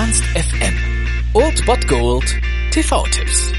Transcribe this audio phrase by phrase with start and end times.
[0.00, 0.74] Ernst FM.
[1.34, 2.40] Old Bot Gold
[2.70, 3.52] TV-Tipps.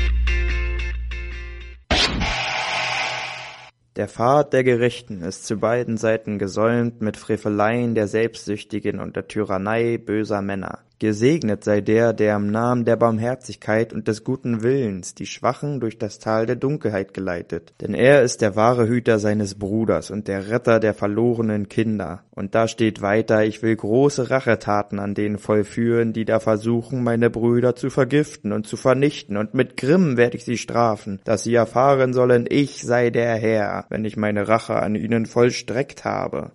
[3.98, 9.28] Der Pfad der Gerichten ist zu beiden Seiten gesäumt mit Freveleien der Selbstsüchtigen und der
[9.28, 10.80] Tyrannei böser Männer.
[11.00, 15.98] Gesegnet sei der, der im Namen der Barmherzigkeit und des guten Willens die Schwachen durch
[15.98, 17.74] das Tal der Dunkelheit geleitet.
[17.80, 22.24] Denn er ist der wahre Hüter seines Bruders und der Retter der verlorenen Kinder.
[22.32, 27.30] Und da steht weiter, ich will große Rachetaten an denen vollführen, die da versuchen, meine
[27.30, 31.56] Brüder zu vergiften und zu vernichten, und mit Grimm werde ich sie strafen, dass sie
[31.56, 36.52] erfahren sollen, ich sei der Herr, wenn ich meine Rache an ihnen vollstreckt habe.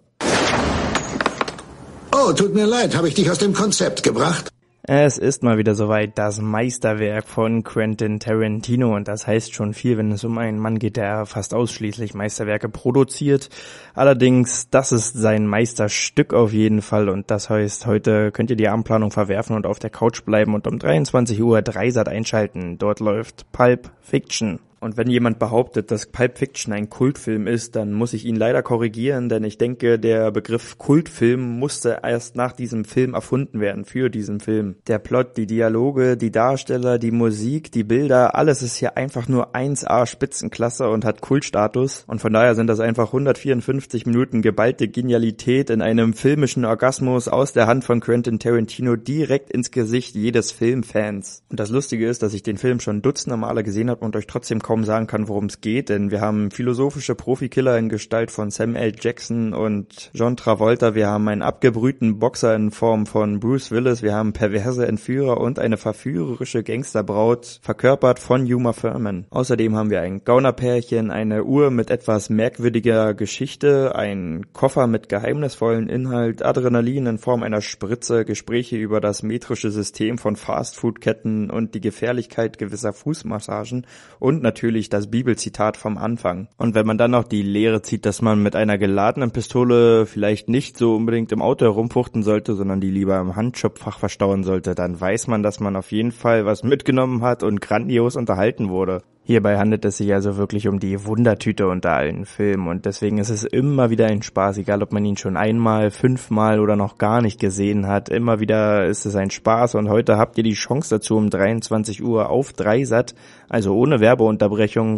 [2.17, 4.49] Oh, tut mir leid, habe ich dich aus dem Konzept gebracht?
[4.85, 9.99] Es ist mal wieder soweit das Meisterwerk von Quentin Tarantino und das heißt schon viel,
[9.99, 13.49] wenn es um einen Mann geht, der fast ausschließlich Meisterwerke produziert.
[13.95, 18.69] Allerdings, das ist sein Meisterstück auf jeden Fall und das heißt, heute könnt ihr die
[18.69, 22.79] Abendplanung verwerfen und auf der Couch bleiben und um 23 Uhr Dreisat einschalten.
[22.79, 24.61] Dort läuft Pulp Fiction.
[24.85, 28.63] Und wenn jemand behauptet, dass Pulp Fiction ein Kultfilm ist, dann muss ich ihn leider
[28.63, 34.11] korrigieren, denn ich denke, der Begriff Kultfilm musste erst nach diesem Film erfunden werden, für
[34.11, 34.75] diesen Film.
[34.87, 39.55] Der Plot, die Dialoge, die Darsteller, die Musik, die Bilder, alles ist hier einfach nur
[39.55, 42.05] 1A Spitzenklasse und hat Kultstatus.
[42.07, 47.55] Und von daher sind das einfach 154 Minuten geballte Genialität in einem filmischen Orgasmus aus
[47.55, 51.43] der Hand von Quentin Tarantino direkt ins Gesicht jedes Filmfans.
[51.49, 54.27] Und das Lustige ist, dass ich den Film schon dutzende Male gesehen habe und euch
[54.27, 58.33] trotzdem kaum kaum sagen kann, worum es geht, denn wir haben philosophische Profikiller in Gestalt
[58.33, 58.93] von Sam L.
[59.01, 64.15] Jackson und John Travolta, wir haben einen abgebrühten Boxer in Form von Bruce Willis, wir
[64.15, 69.27] haben perverse Entführer und eine verführerische Gangsterbraut, verkörpert von Yuma Thurman.
[69.31, 75.89] Außerdem haben wir ein Gaunerpärchen, eine Uhr mit etwas merkwürdiger Geschichte, ein Koffer mit geheimnisvollen
[75.89, 81.81] Inhalt, Adrenalin in Form einer Spritze, Gespräche über das metrische System von Fastfood-Ketten und die
[81.81, 83.87] Gefährlichkeit gewisser Fußmassagen
[84.19, 86.49] und natürlich natürlich das Bibelzitat vom Anfang.
[86.57, 90.49] Und wenn man dann noch die Lehre zieht, dass man mit einer geladenen Pistole vielleicht
[90.49, 94.99] nicht so unbedingt im Auto herumfuchten sollte, sondern die lieber im Handschubfach verstauen sollte, dann
[94.99, 99.03] weiß man, dass man auf jeden Fall was mitgenommen hat und grandios unterhalten wurde.
[99.27, 103.31] Hierbei handelt es sich also wirklich um die Wundertüte unter allen Filmen und deswegen ist
[103.31, 107.23] es immer wieder ein Spaß, egal ob man ihn schon einmal, fünfmal oder noch gar
[107.23, 108.11] nicht gesehen hat.
[108.11, 112.05] Immer wieder ist es ein Spaß und heute habt ihr die Chance dazu um 23
[112.05, 113.15] Uhr auf Dreisat,
[113.49, 114.44] also ohne Werbeunterbrechung.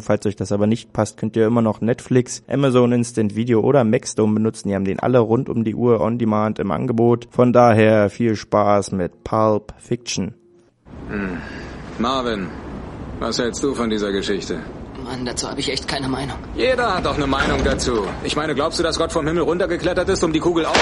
[0.01, 3.84] Falls euch das aber nicht passt, könnt ihr immer noch Netflix, Amazon Instant Video oder
[3.84, 4.69] Maxdome benutzen.
[4.69, 7.29] Die haben den alle rund um die Uhr on Demand im Angebot.
[7.31, 10.34] Von daher viel Spaß mit Pulp Fiction.
[11.09, 11.39] Hm.
[11.99, 12.49] Marvin,
[13.21, 14.61] was hältst du von dieser Geschichte?
[15.05, 16.37] Mann, dazu habe ich echt keine Meinung.
[16.55, 18.07] Jeder hat doch eine Meinung dazu.
[18.25, 20.77] Ich meine, glaubst du, dass Gott vom Himmel runtergeklettert ist, um die Kugel auf...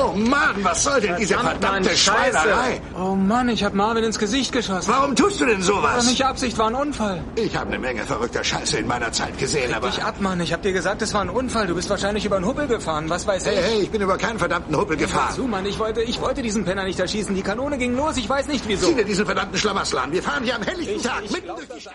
[0.00, 2.80] Oh Mann, was soll denn diese verdammte Scheißerei?
[2.98, 4.90] Oh Mann, ich habe Marvin ins Gesicht geschossen.
[4.92, 5.96] Warum tust du denn sowas?
[5.96, 7.22] War nicht Absicht, war ein Unfall.
[7.36, 9.88] Ich habe eine Menge verrückter Scheiße in meiner Zeit gesehen, Leg aber...
[9.88, 10.40] dich ab, Mann.
[10.40, 11.66] Ich habe dir gesagt, es war ein Unfall.
[11.66, 13.08] Du bist wahrscheinlich über einen Hubbel gefahren.
[13.10, 13.60] Was weiß Hey, ich?
[13.66, 15.34] hey, ich bin über keinen verdammten Huppel gefahren.
[15.34, 15.66] zu, Mann.
[15.66, 17.34] Ich wollte, ich wollte diesen Penner nicht erschießen.
[17.34, 18.16] Die Kanone ging los.
[18.16, 18.86] Ich weiß nicht, wieso.
[18.88, 20.12] Sieh dir diesen verdammten Schlamassel an.
[20.12, 21.94] Wir fahren hier am helllichten Ich, Tag, ich mitten glaub durch die Stadt.